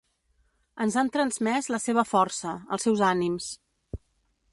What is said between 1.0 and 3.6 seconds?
han transmès la seva força, els seus ànims.